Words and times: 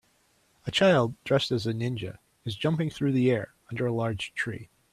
A 0.65 0.71
child 0.71 1.13
dressed 1.25 1.51
as 1.51 1.67
a 1.67 1.73
ninja 1.73 2.17
is 2.43 2.55
jumping 2.55 2.89
through 2.89 3.11
the 3.11 3.29
air 3.29 3.53
under 3.69 3.85
a 3.85 3.93
large 3.93 4.33
tree. 4.33 4.71